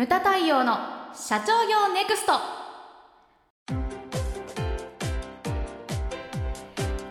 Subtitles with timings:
[0.00, 0.78] ムタ太陽の
[1.12, 2.32] 社長業ネクスト。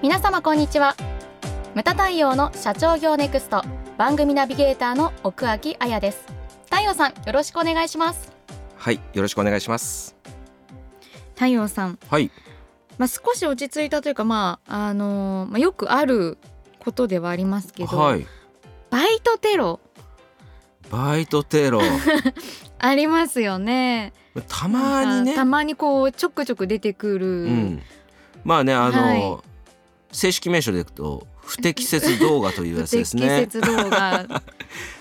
[0.01, 0.95] 皆様こんにちは。
[1.75, 3.61] ムタ太陽の社長業ネクスト。
[3.99, 6.25] 番組ナビゲーターの奥脇彩です。
[6.65, 8.33] 太陽さんよろしくお願いします。
[8.75, 10.15] はいよろしくお願いします。
[11.35, 11.99] 太陽さん。
[12.09, 12.31] はい。
[12.97, 16.39] まあ少し落ち着いたというかまああのーまあ、よくある
[16.79, 18.25] ことではありますけど、はい。
[18.89, 19.79] バイトテロ
[20.89, 21.81] バイトテロ。
[22.79, 24.13] ありますよね。
[24.47, 25.35] たまにね。
[25.35, 27.81] たまにこうちょくちょく出てくる、うん、
[28.43, 29.37] まあねあの、はい。
[30.11, 34.25] 正式名称でいくと不適切動画というやつです不ね適切動画。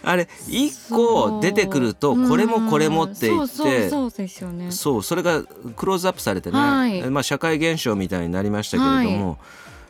[0.02, 3.55] あれ一個出てくるとこれもこれもって言って。
[3.55, 4.70] そうそうそうですよね。
[4.70, 7.02] そうそれがクローズアップされてね、はい。
[7.10, 9.38] まあ、社会現象みたいになりましたけれども、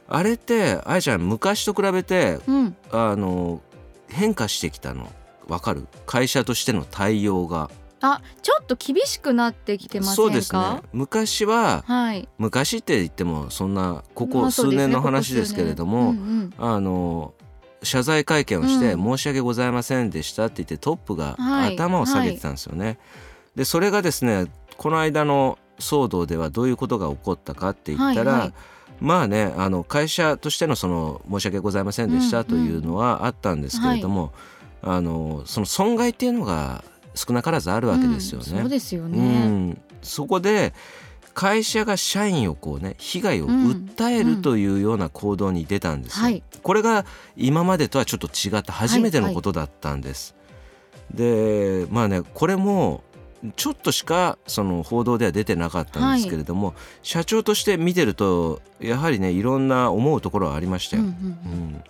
[0.08, 2.76] あれってあやちゃん昔と比べてうん。
[2.90, 3.60] あの
[4.08, 5.12] 変化してきたの？
[5.48, 5.86] わかる？
[6.06, 7.70] 会社としての対応が。
[8.00, 10.16] あちょっと厳しくなってきてませんか？
[10.16, 10.82] そうですね。
[10.92, 12.28] 昔ははい。
[12.38, 16.28] 昔って言ってもそんなこまこ数年の話ですけれども、ここ数年。
[16.28, 16.54] うんうん。
[16.58, 17.34] あの
[17.82, 19.16] 謝罪会見をしてうん。
[19.16, 21.74] 申し訳ございませんでしたって言ってトップがはい。
[21.74, 22.98] 頭を下げてたんですよね。
[23.56, 24.46] でそれがですね
[24.76, 28.52] この間の騒動ではどういうことが起こったかって言ったら、はいはい。
[29.00, 34.32] まあねあの会社としてのその申し訳ございませんでしうんたというのはあったんですけれども、
[34.82, 36.84] あのその損害っていうのが
[37.14, 38.46] 少なからずあるわけですよね。
[38.50, 40.72] うんそうですようね、ん、そこで
[41.34, 46.42] 会社が社員をこうね被害を訴えるというような行動に出たんですよ、はい。
[46.62, 47.06] これが
[47.36, 50.34] 今までとはちょっと違った初めてのことだったんです、
[51.14, 53.04] でまあねこれも
[53.54, 61.14] ちょっとしかその報道では出てなかったんですけれども、社長として見てるとやはりねいろんな思うところはありましたよ、うんうん。
[61.14, 61.20] う
[61.76, 61.84] ん。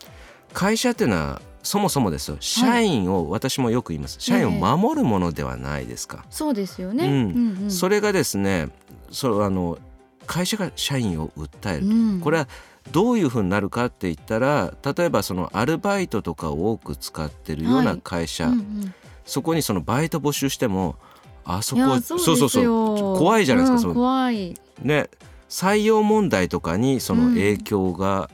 [0.53, 2.37] 会社っていうのはそもそもですよ。
[2.41, 4.17] 社員を、私もよく言います。
[4.20, 7.12] 社員を守るものではないですか、そうですよね、うん。
[7.12, 7.70] うんうん。
[7.70, 8.69] それがですね
[9.11, 9.78] そうあの
[10.27, 12.20] 会社が社員を訴える、うん。
[12.20, 12.48] これは
[12.93, 18.94] どういうふうになるかって言ったら例えばそのアルバイトとかを多く使ってるような会社、うんうん。
[19.27, 20.97] そこにそのバイト募集しても
[21.44, 23.94] あそこそうそうそう怖いじゃないですかうんその。
[23.94, 24.55] 怖い。
[24.82, 25.09] ね。
[25.49, 28.28] 採用問題とかにその影響が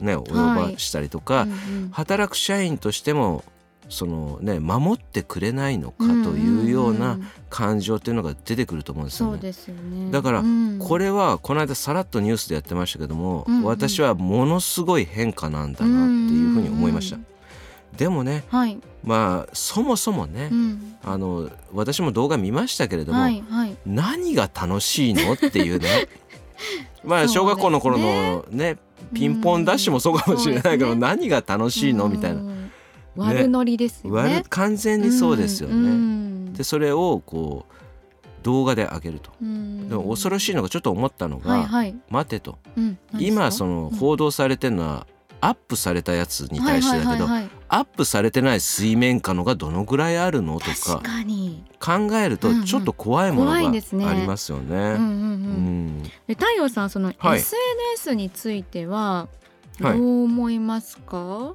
[0.00, 1.54] ね、及ばしたりとか、うんう
[1.86, 1.90] ん。
[1.92, 3.44] 働く社員としても
[3.88, 7.18] そのね守ってくれないのかというような
[7.50, 9.40] 感情っていうのが出てくると思うんですよね。
[9.42, 10.12] よね。
[10.12, 10.78] だからうん。
[10.78, 13.64] これはこの間さらっとニュースでやってましたけども、うんうん。
[13.64, 17.16] 私はものすごい変化なんだなっていうふうに思いました。
[17.16, 17.26] うん
[17.96, 23.76] でもねはい、まあそもそもね、うん、あの私も動画見ましたけれども、はいはい。
[23.84, 26.08] 何が楽しいのっていうね。
[27.04, 28.78] まあ小学校の頃のね
[29.14, 32.08] ピンポンダッシュもそうかもしれないけど、ね何が楽しいの？
[32.08, 32.70] みたいな、うん
[33.16, 34.36] 悪ノリですよね。
[34.36, 35.74] 悪完全にそうですよね。
[35.74, 36.52] うん。
[36.54, 37.74] でそれをこう
[38.44, 39.32] 動画で上げると。
[39.42, 39.88] うん。
[39.88, 42.58] でも恐ろしいのがちょっと思ったのが、はいはい、待てと。
[42.76, 45.08] うん、今その報道されてるのは
[45.40, 47.26] アップされたやつに対してだけど、
[47.72, 51.02] アップされてない水面下のがどのぐらいあるのと確か
[51.78, 54.96] 考えるとちょっと怖いものがありますよね。
[56.28, 57.38] 太陽さんそのはい。
[57.38, 59.28] SNS については
[59.78, 59.98] どはい。
[59.98, 61.54] う思いますか、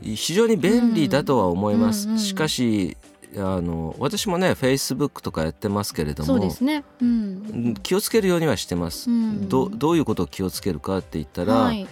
[0.00, 2.04] 非常に便利だとは思います。
[2.04, 2.24] うんうんうん。
[2.24, 2.96] しかし
[3.36, 7.70] あの私もね Facebook とかやってますけれどもね、ううん。
[7.70, 9.10] ん気をつけるようにはしてます。
[9.10, 9.48] うん。
[9.48, 11.86] どどういうことを気をつけるかって言ったら、はい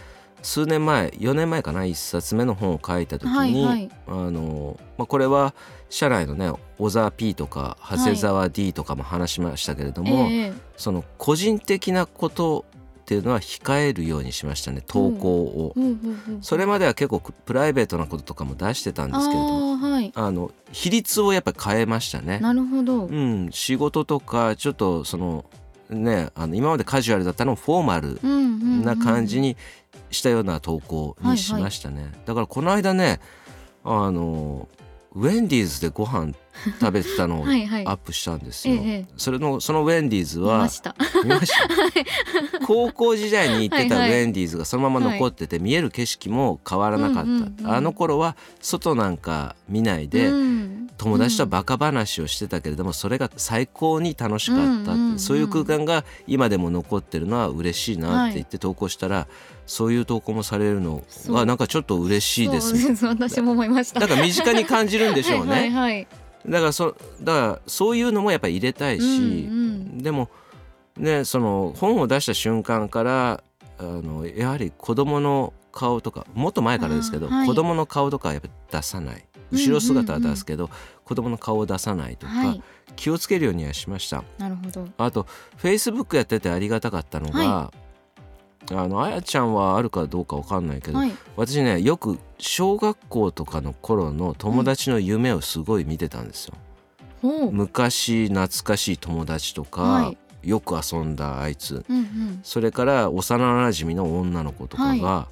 [0.46, 3.90] 数年前4年前かな1冊目の本を書いた時に、はいはい。
[4.06, 5.54] あのまあ、これは
[5.90, 10.52] 社内のね小沢 P とか長谷沢 D とかも話しましたけれども、ええ。
[10.76, 12.64] その個人的なこと
[13.00, 15.72] っていうのは控えるようにしましたね投稿を。
[15.74, 20.12] うんうんうんそれまでは結構プライベートなこととかも出してたんですけれどもあーはい。
[20.14, 22.38] あの比率をやっぱり変えましたね。
[22.38, 25.44] なるほど、うん、仕事とかちょっとその
[25.90, 28.20] ねあの今までカジュアルだったのをフォーマル
[28.84, 29.56] な感じに
[30.10, 33.20] したような投稿にしましたね、だからこの間ね
[33.84, 34.68] あの
[35.14, 36.34] ウェンディーズでご飯
[36.80, 37.86] 食べてたのをはいはい。
[37.86, 40.68] アップしたんですよ、ええそれのそのウェンディーズは
[42.66, 44.24] 高校時代に行ってたウはいはい。
[44.24, 50.86] ェンディーズがそのまま残ってて、見える景色も変わらなかった、うんうんうんあの頃は外なんか見ないで、うん。
[50.98, 59.26] 友達とバカ話をしてたけれどもそれが最高に楽しかったうんうんうんそういう空間が今でも残ってるのは嬉しいなって言って投稿したら、
[59.66, 61.34] そういう投稿もされるのそう。
[61.34, 63.06] がなんかちょっと嬉しいですです。
[63.06, 64.00] 私も思いました。
[64.00, 65.52] だから身近に感じるんでしょうね。
[65.52, 66.06] はいはいはい
[66.48, 69.60] だからそだからそういうのもやっぱり入れたいし、うんう
[69.96, 69.98] ん。
[69.98, 70.28] でも
[70.96, 73.42] ねその本を出した瞬間から
[73.78, 77.46] あのやはり子供の顔とかもっと前からですけど、あはい。
[77.46, 79.24] 子供の顔とかはやっぱり出さない。
[79.52, 80.70] 後ろ姿は出すけど、
[81.04, 82.62] 子供の顔を出さないとか、はい。
[82.96, 84.24] 気をつけるようにはしました。
[84.38, 84.88] なるほど。
[84.98, 85.26] あと
[85.56, 87.72] フェイスブックやっててありがたかったのが、は
[88.72, 91.12] あのあやちゃんはあるかどうかわかんないけど、はい。
[91.36, 96.54] 私ねよく小学校とかの頃の友達の夢をすごい見てたんですよ。
[97.22, 97.52] ほう。
[97.52, 100.02] 昔懐かしい友達とか、は
[100.42, 100.48] い。
[100.48, 101.84] よく遊んだあいつ。
[101.88, 102.40] うんうん。
[102.42, 105.28] それから幼馴染の女の子とかが、は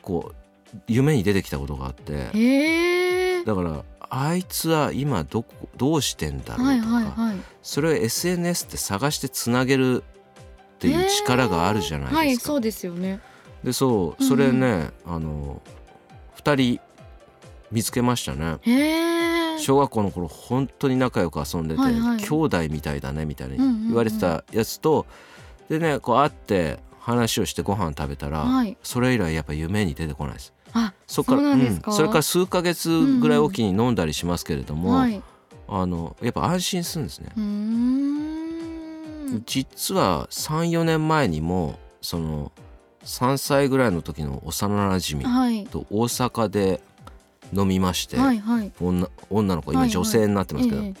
[0.00, 0.32] こ
[0.74, 2.30] う夢に出てきたことがあって。
[2.32, 3.44] へえ。
[3.44, 3.84] だから
[4.14, 7.36] あいつは今どこどうしてんだろうとか、はいはいはい。
[7.62, 10.04] それを SNS って探してつなげる
[10.82, 12.18] っていう力があるじゃないですか。
[12.18, 13.20] はいそうですよね。
[13.62, 15.62] でそうそれね、あの
[16.36, 16.80] 2人
[17.70, 18.58] 見つけましたね。
[19.60, 22.18] 小学校の頃本当に仲良く遊んでて、はいはい。
[22.18, 23.86] 兄弟みたいだねみたいにうんうんうん。
[23.88, 25.06] 言われてたやつと、
[25.68, 28.76] でねこう会って話をしてご飯食べたら、はい。
[28.82, 30.52] それ以来やっぱ夢に出てこないです。
[30.72, 32.88] あそっからそうなんそれから数ヶ月
[33.20, 35.22] ぐらいおきに飲んだりしますけれども、はい。
[35.68, 37.28] あのやっぱ安心するんですね。
[39.32, 39.42] うーん。
[39.46, 42.52] 実は34年前にもその
[43.04, 45.66] 3歳ぐらいの時の幼なじみはい。
[45.66, 46.80] と大阪で
[47.52, 48.72] 飲みまして、はいはい。
[48.80, 49.90] 女女の子はいはい。
[49.90, 50.94] 今女性になってますけど、え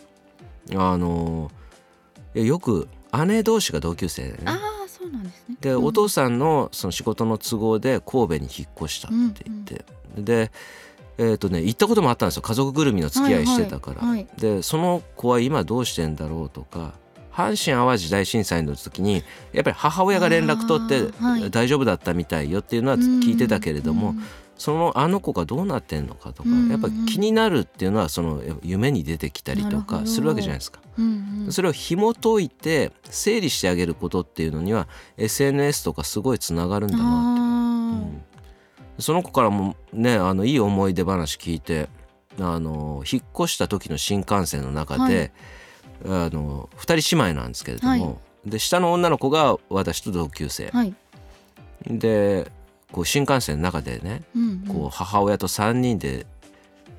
[0.70, 0.76] え。
[0.76, 1.50] あの
[2.34, 2.88] よく
[3.26, 4.38] 姉同士が同級生でね。
[5.02, 5.56] そうなんですね。
[5.60, 5.84] で、うん。
[5.84, 9.84] お父さんのその仕事の都合で神戸に引っ越したって言って、
[10.16, 10.52] で
[11.18, 12.42] えっ、とね行ったこともあったんですよ。
[12.42, 14.28] 家族ぐるみの付き合いしてたから、はいはい。
[14.38, 16.94] でその子は今どうしてんだろうとか
[17.32, 24.14] 阪神・淡路大震災の時にやっぱり母親が連絡取って大丈夫だったみたいよっていうのは聞いてたけれども、
[24.56, 30.80] そのあの子がどうなってんのかとか、やっぱ気になるっていうのはその夢に出てきたりとかするわけじゃないですか。
[30.98, 31.52] うんうん。
[31.52, 34.86] それを紐解いて整理してあげることっていうのには
[35.16, 38.22] SNS とかすごいつながるんだな、あうん。
[38.98, 41.88] その子からもねあのいい思い出話聞いて
[42.38, 45.32] あの引っ越した時の新幹線の中で、
[46.06, 50.94] あの2人姉妹なんですけれども、で下の女の子が私と同級生、ーはい。
[51.88, 52.50] で
[52.90, 54.64] こう新幹線の中でねうんうん。
[54.66, 56.26] こう母親と3人で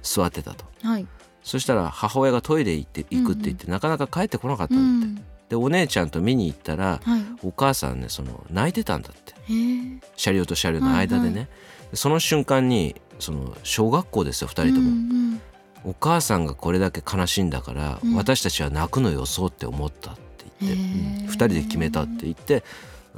[0.01, 0.65] 座ってたと。
[0.83, 1.07] はい。
[1.43, 5.23] そしたら母親がトイレ行って行くって言って、なかなか帰ってこなかったうんだって、ん。
[5.49, 7.21] でお姉ちゃんと見に行ったらはい。
[7.43, 9.33] お母さんねその泣いてたんだって。
[10.15, 11.47] 車両と車両の間でね、はい
[11.91, 15.41] でその瞬間にその小学校ですよ2人とも、うん
[15.85, 18.15] お母さんがこれだけ悲しいんだから、うん。
[18.15, 21.19] 私たちは泣くのよそうって思ったって言って、へー。
[21.21, 22.63] うん2人で決めたって言って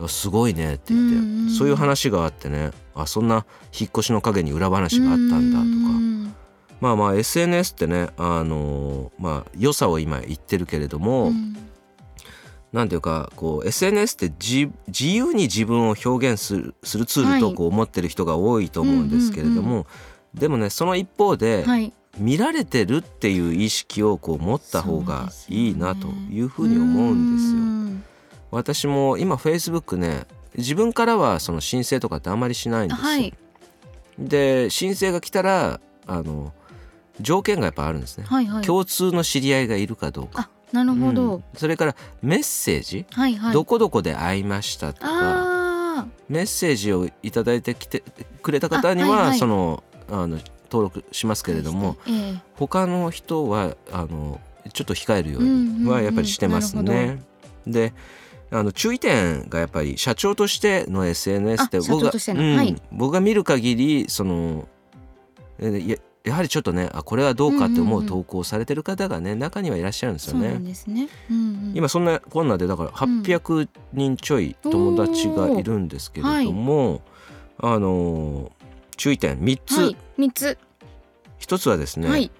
[0.01, 3.45] あすごいねって言って、うんうんそういう話があってねあそんな
[3.77, 6.35] 引っ越しの陰に裏話があったんだとか、うん
[6.81, 11.55] まあまあ SNS ってねあのーまあ良さを今言ってるけれども、うん。
[12.73, 19.87] なんていうかこう SNS って自自由に自分を表現するするツールとこう思ってる人が多いと思うんですけれども、
[20.33, 27.57] でもねその一方で、はい見られてるっていう意識をこう持った方がいいなというふうに思うんですよ。
[27.57, 28.03] うん
[28.51, 30.23] 私も今 Facebook ね
[30.55, 33.03] 自分からはその申請とかってあんまりしないんですよ。
[33.05, 33.33] はい。
[34.17, 36.53] で申請が来たらあの
[37.19, 38.23] 条件がやっぱあるんですね。
[38.25, 38.63] はいはい。
[38.63, 40.43] 共通の知り合いがいるかどうか。
[40.43, 41.15] あなるほうん。
[41.15, 43.53] どそれからメッセージ、はいはい。
[43.53, 45.07] どこどこで会いましたとか。
[45.09, 48.03] あメッセージをいただいてきて
[48.41, 49.39] くれた方には、あはいはい。
[49.39, 50.39] そのあの
[50.75, 52.41] 登録しますあけれども、ええ。
[52.55, 54.41] 他の人はあの
[54.73, 57.23] ちょっと控えるよううんうんうんにはやっぱりしてますね。
[57.65, 57.93] で
[58.51, 62.75] あの注意点がやっぱり社長としての SNS って僕がうんはい。
[62.91, 64.67] 僕が見る限りその
[65.59, 68.05] えややはりちょっとねあこれはどうかって思うんうんうん。
[68.05, 70.57] う投稿されてる方がね中にはいらっしゃるんですよね。
[70.59, 71.07] ですね。
[71.31, 71.71] うんうん。
[71.75, 77.01] 今そんなこんなでだから800人ちょい友達がいるんですけれども、
[77.59, 78.51] あの
[78.95, 80.57] 注意点3つ、はい三つ。
[81.39, 82.31] 1つはですね、はい。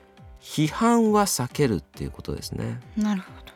[0.42, 2.80] 批判は避けるっていうことですね。
[2.98, 3.54] なるほど。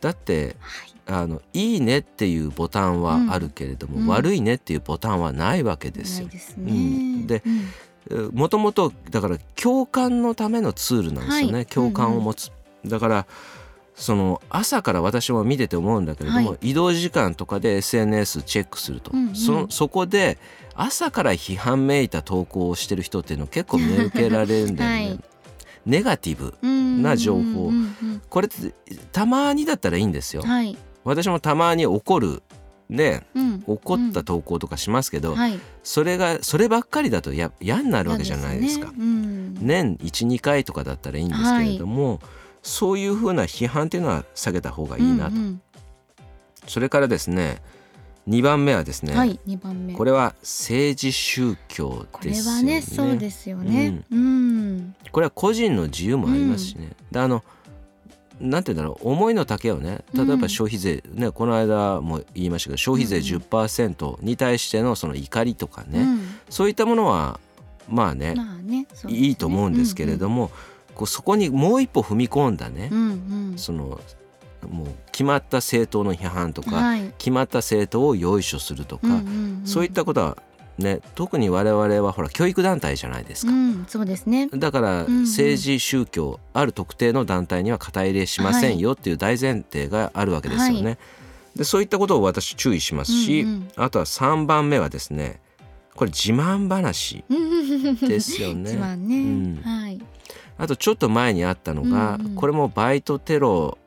[0.00, 0.92] だってはい。
[1.08, 4.06] あのいいねっていうボタンはあるけれども、うん。
[4.08, 6.26] 悪いねっていうボタンはないわけですよ。
[6.26, 6.34] ない。
[6.34, 7.26] ですうねん。
[7.26, 7.42] で
[8.10, 8.34] うん。
[8.34, 11.66] もともとだから共感のためのツールなんですよね、はい。
[11.66, 12.50] 共感を持つ。
[12.84, 13.26] だから
[13.96, 16.70] その朝から私も見てて思うんだけれども、はい。
[16.70, 19.34] 移動時間とかで SNS チェックすると、うんうん。
[19.34, 20.36] そのそこで
[20.74, 25.08] 朝から批判めいた投稿をしてる人っていうの結構見受けられるんだよね。
[25.08, 25.20] はい。
[25.86, 28.22] ネガティブうんな情報うんうん。
[28.28, 28.74] これって
[29.12, 30.42] たまにだったらいいんですよ。
[30.44, 30.50] うん。
[30.50, 30.76] はい。
[31.04, 32.42] 私もたまに怒る
[32.90, 33.64] ねうん。
[33.66, 35.58] 怒った投稿とかしますけど、はい。
[35.82, 38.88] それがそればっかりだとや嫌になるわけじゃないですか。
[38.88, 38.92] ね。
[38.98, 39.54] うん。
[39.58, 42.20] 年12回とかだったらいいんですけれども、
[42.66, 45.36] そういうふうな批判っていうのは下げた方がいいなと。
[45.36, 45.60] うんうん。
[46.66, 47.62] それからですね
[48.28, 49.94] 2番目はですね、はい、2番目。
[49.94, 52.58] これは政治宗教これですよね。
[52.58, 54.02] はねそうですよね。
[54.10, 57.44] うん、これは個人の自由もありますしね、であの
[58.40, 66.20] なんて言うんだろう思いの丈をね例えば消費税、ねこの間も言いましたけど消費税10%に対してのその怒りとかね、うん。
[66.50, 67.38] そういったものは
[67.88, 68.86] まあね、まあねね。
[69.06, 70.50] いいと思うんですけれども、
[70.96, 73.58] こうそこにもう一歩踏み込んだね、うんうん。
[73.58, 74.00] その
[74.68, 77.12] もう決まった政党の批判とか、はい。
[77.18, 79.62] 決まった政党をよいしょするとか、うんうんうん。
[79.64, 80.38] そういったことは
[80.78, 83.52] ね特に我々はほら教育団体じゃないですか。
[83.52, 84.48] うん、そうですね。
[84.48, 85.22] だからんうん。
[85.24, 90.90] 政治宗教ある特定の団体には肩入れしませんよっていう大前提があるわけですよね。
[90.90, 90.96] は
[91.56, 95.40] でそういったことを私注意しますし、うんうんあとは3番目はですね
[95.94, 97.24] これ自慢話
[98.06, 98.70] ですよね。
[98.72, 99.60] 一番ね、うん。
[99.62, 100.00] はい
[100.58, 102.34] あとちょっと前にあったのが、うんうん。
[102.34, 103.78] これもバイトテロ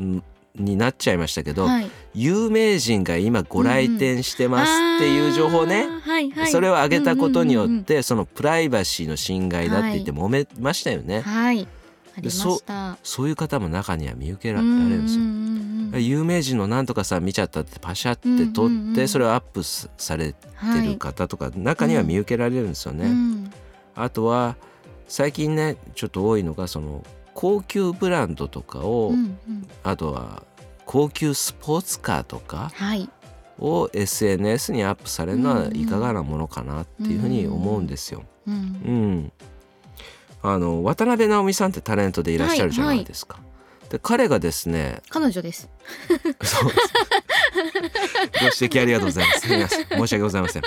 [0.00, 0.22] ん
[0.54, 1.90] になっちゃいましたけど、はい。
[2.14, 7.80] 有名人が今ご来店してますっていう情報ね、あーはいはい、それを上げたことにようんうんうん。
[7.82, 11.68] って、そのプライバシーの侵害だって言って揉めましたよね、はい。
[12.16, 12.60] ありまそ
[13.04, 16.04] そういう方も中には見受けられるんですよ、うんうんうんうん。
[16.04, 23.50] 有名人のなんとかさん見ちゃったってパシャって撮うんうんうんってそれをアップさされてはいる方とか中には見受けられるんですよね、うん。
[23.94, 24.56] あとは
[25.08, 27.02] 最近ねちょっと多いのがその
[27.34, 29.18] 高級ブランドとかを、うんう
[29.50, 30.42] んあとは
[30.84, 33.10] 高級スポーツカーとかはい
[33.58, 38.22] を SNS にアップされるのはいかがなものかなっていうふうに思うんですよ。
[38.46, 38.56] ううん
[39.24, 39.32] ん、
[40.42, 43.40] あの渡辺直美さんってタレントでいらっしゃるじゃないですか。
[43.90, 45.68] で彼がですね彼女です
[46.08, 46.50] そうです
[48.40, 49.40] ご指摘ありがとうございます。
[49.40, 50.62] すみません申し訳ございません。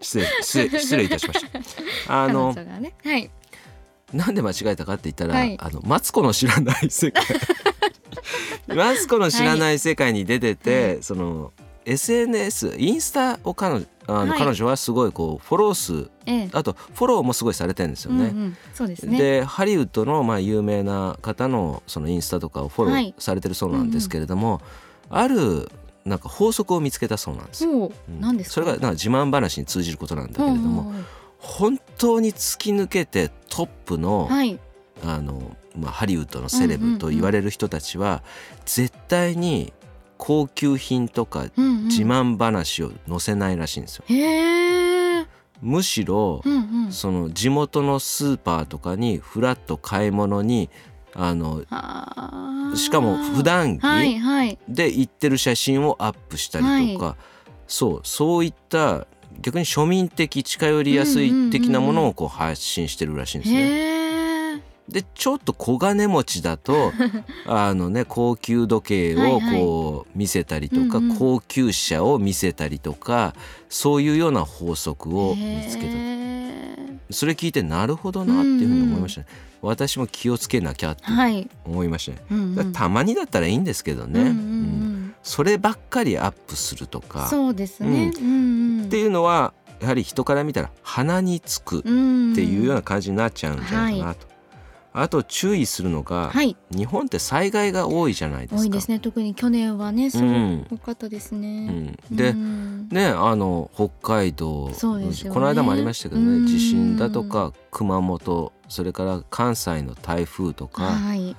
[0.00, 1.44] 失礼失礼失礼いたしまし
[2.06, 2.24] た。
[2.24, 3.30] あのねはい
[4.12, 5.56] なんで間違えたかって言ったら、はい。
[5.60, 7.24] あのマツコの知らない世界。
[8.74, 11.52] マツコの知らない世界に出てて、その
[11.84, 14.38] SNS インスタを彼女あの、はい。
[14.38, 16.48] 彼女はすごいこうフォロー数ええ。
[16.52, 18.26] あとフォローもすごいされてるんですよね。
[18.28, 19.18] うんうん、そうですね。
[19.18, 23.14] でハリウッドのまあ有名な方のそのインスタとかをフォロはい。
[23.18, 24.60] ーされてるそうなんですけれども、
[25.10, 25.70] ある
[26.04, 27.70] なんか法則を見つけたそうなんですよ。
[27.70, 28.20] そう、うん。
[28.20, 28.54] なんですか？
[28.54, 31.04] それがなんか自慢話に通じることなんだけれども、うんうんうん
[31.38, 34.58] 本当に突き抜けてトップの,、はい。
[35.04, 38.22] あのまあ、ハリウッドのセレブと言われる人たちは、
[38.64, 39.72] 絶対に
[40.16, 41.84] 高級品とかうんうん。
[41.84, 44.04] 自慢話を載せないらしいんですよ。
[44.08, 45.26] へえ
[45.62, 46.92] むしろ、うんうん。
[46.92, 50.70] その地元のスーパーとかにフラッと買い物に
[51.14, 51.62] あの
[52.76, 54.58] しかも普段着はいはい。
[54.68, 57.16] で行ってる写真をアップしたりとか、
[57.66, 59.06] そうそういった
[59.40, 63.98] 逆に庶民的近寄りやすい的なものをこう発信してるらしいんですね。
[64.88, 66.92] でちょっと小金持ちだと
[67.46, 73.34] あのね高級時計をこう見せたりとか、うんうん高級車を見せたりとか
[73.68, 76.18] そういうような法則を見つけた。
[77.10, 79.26] それ聞いてなるほどなっていうふうに思いましたね、
[79.62, 84.87] 私も気をつけなきゃってはい、思いましたね、うんうん、たまにだったらいいんですけどね、うんうんううんん
[85.28, 87.26] そればっかりアップするとか。
[87.28, 88.78] そうですね、うん。
[88.80, 94.26] うん、っていうのはやはり人から見たら鼻につくっていうような感じになっちゃうんじゃないかなと。
[94.94, 96.56] あと注意するのが、はい。
[96.70, 98.60] 日本って災害が多いじゃないですか。
[98.62, 98.98] 多いですね。
[98.98, 100.66] 特に去年はねすうん。
[100.70, 102.88] ごかったですうね、ん、で、うん。
[102.88, 104.74] ねあの北海道、ね。
[104.80, 106.46] この間もありましたけどうん。
[106.46, 111.36] ね地震だとか熊本それから関西の台風とか、はい。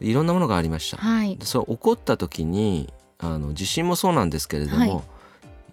[0.00, 0.98] い、ろんなものがありました。
[0.98, 1.38] はい。
[1.38, 5.02] でそう起こった時にあの地震もそうなんですけれども、はい。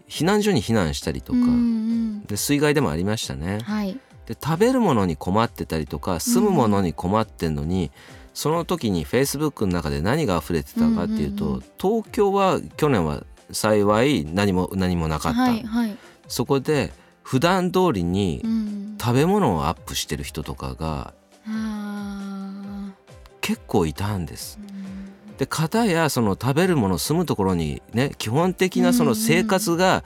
[0.07, 2.23] 避難所に避難したりとか、うんうん。
[2.25, 3.59] で水害でもありましたね。
[3.63, 3.99] はい。
[4.25, 7.91] で食べるものに困ってたりとか住むものに困ってんのに、
[8.33, 11.63] その時にフェイスブックの中で何が溢れてたかっていうと、うんうんうん。
[11.79, 16.93] 東京は去年は幸い何も何もなかった、はいはい、そこで
[17.23, 21.13] 普段通りにうん、食べ物をアップしてる人とかが
[21.47, 22.93] あ
[23.41, 24.59] 結構いたんです。
[24.61, 24.80] ーうん
[25.41, 30.03] で片やその食べるもの住むところにね基本的なその生活が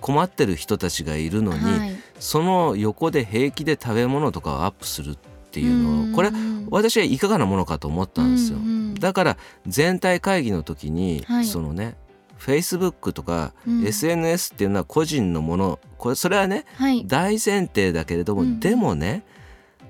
[0.00, 1.96] 困ってる人たちがいるのに、はい。
[2.20, 5.16] その横で平気で食べ物とかをアップするっ
[5.50, 8.58] ていうのをこれうん私はいかがなものかと思ったんですよ。
[9.00, 11.44] だから全体会議の時に、はい。
[11.44, 11.96] そのね
[12.38, 13.84] Facebook とかうん。
[13.84, 15.80] SNS っていうのは個人のもの。
[15.96, 17.04] これそれはねはい。
[17.04, 18.60] 大前提だけれども、うん。
[18.60, 19.24] でもね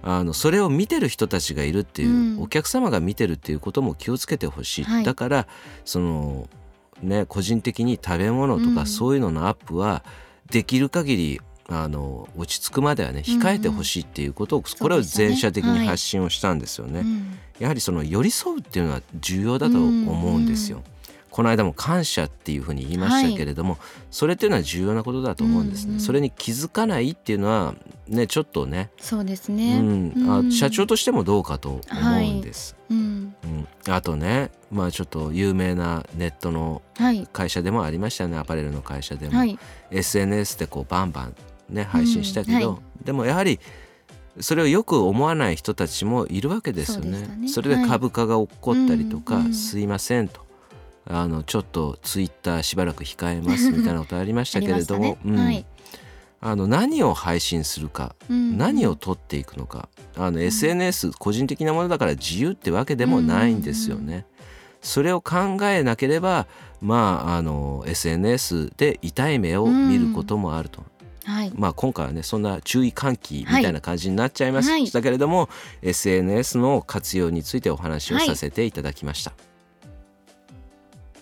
[0.02, 2.42] あのそれを見てる人たちがいるっていう、うん。
[2.42, 5.04] お客様が見てるっていうことも気をつけてほしい、はい。
[5.04, 5.46] だから
[5.84, 6.48] その
[7.02, 8.74] ね個人的に食べ物とうん。
[8.74, 10.04] かそういうののアップは
[10.50, 17.00] できる限りあの落ち着くまではね控えてほしいっていうことを、これを全社的に発信をしたんですよね。
[17.00, 17.38] うん。
[17.58, 20.82] やはりその寄り添うっていうのは重要だと思うんですよ。
[21.38, 23.80] この間も感謝っていうふうに言いましたけれども、はい、
[24.10, 25.90] それっていうのは重要なことだと思うんですね。
[25.90, 27.76] うんうん、それに気づかないっていうのは
[28.08, 32.74] ねちょっとねそうですね、うん、あ社長としてもどうかと思うんです。
[32.88, 36.82] はい、うん、うん、あとねまあちょっと有名なネットの
[37.32, 39.40] 会社でもありましたよね、はい、アパレルの会社でも、
[39.92, 41.36] SNS でこうバンバン
[41.70, 43.60] ね配信したけど、うん、でもやはり
[44.40, 47.48] それをよく思わない人たちもいるわけですよね。
[47.48, 50.47] そ、ね、れで株価が起こったりとか、はい、すいませんと。
[51.10, 55.42] あのちょっとツイッターしばらく控えますみたいなことありましたけれども、ね。
[55.42, 55.66] はい、
[56.40, 59.88] あの何を配信するか、うん、何を取っていくのか。
[60.16, 64.26] あの SNS 個人的なものだから自由ってわけでもないんですよね。
[64.82, 66.46] それを考えなければ
[66.80, 70.84] まああの SNS で痛い目を見ることもあると。
[71.24, 75.48] はい、まあ今回はねそんな注意喚起みたいな感じになっちゃいましたけれども、は
[75.82, 79.32] い、SNS の活用についてお話をさせていただきました。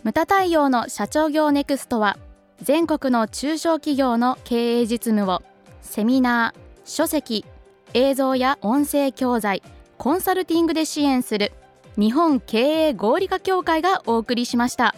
[0.07, 2.17] ムタ太陽の社長業ネクストは
[2.63, 5.43] 全国の中小企業の経営実務を
[5.81, 7.45] セミナー、書籍、
[7.93, 9.65] 映像や音声教材、
[9.99, 11.53] コンサルティングで支援する
[11.99, 12.59] 日本経
[12.91, 14.95] 営合理化協会がお送りしました。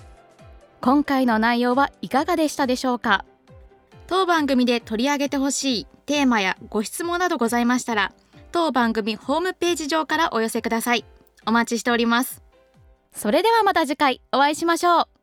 [0.83, 3.25] 今回の内容はいかがでしたでしょうか？
[4.09, 8.12] 当番組で取り上げてほしいテーマやご質問などございましたら
[8.53, 11.07] 当番組ホームページ上からお寄せください。
[11.47, 12.43] お待ちしております。
[13.15, 15.18] それではまた次回お会いしましょう。